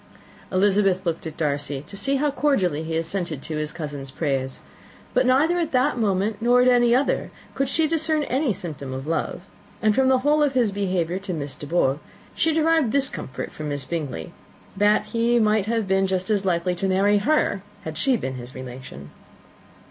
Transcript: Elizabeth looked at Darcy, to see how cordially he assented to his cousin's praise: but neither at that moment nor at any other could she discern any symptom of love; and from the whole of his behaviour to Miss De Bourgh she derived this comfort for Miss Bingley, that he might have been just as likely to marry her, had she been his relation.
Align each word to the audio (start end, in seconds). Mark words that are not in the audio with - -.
Elizabeth 0.51 1.05
looked 1.05 1.27
at 1.27 1.37
Darcy, 1.37 1.83
to 1.85 1.95
see 1.95 2.15
how 2.15 2.31
cordially 2.31 2.81
he 2.81 2.97
assented 2.97 3.43
to 3.43 3.57
his 3.57 3.71
cousin's 3.71 4.09
praise: 4.09 4.59
but 5.13 5.27
neither 5.27 5.59
at 5.59 5.73
that 5.73 5.95
moment 5.99 6.41
nor 6.41 6.59
at 6.63 6.67
any 6.67 6.95
other 6.95 7.29
could 7.53 7.69
she 7.69 7.85
discern 7.85 8.23
any 8.23 8.51
symptom 8.51 8.93
of 8.93 9.05
love; 9.05 9.41
and 9.79 9.93
from 9.93 10.07
the 10.07 10.17
whole 10.25 10.41
of 10.41 10.53
his 10.53 10.71
behaviour 10.71 11.19
to 11.19 11.35
Miss 11.35 11.55
De 11.55 11.67
Bourgh 11.67 11.99
she 12.33 12.51
derived 12.51 12.91
this 12.93 13.09
comfort 13.11 13.51
for 13.51 13.63
Miss 13.63 13.85
Bingley, 13.85 14.33
that 14.75 15.05
he 15.13 15.37
might 15.39 15.67
have 15.67 15.87
been 15.87 16.07
just 16.07 16.31
as 16.31 16.45
likely 16.45 16.73
to 16.73 16.87
marry 16.87 17.19
her, 17.19 17.61
had 17.83 17.95
she 17.95 18.17
been 18.17 18.37
his 18.37 18.55
relation. 18.55 19.11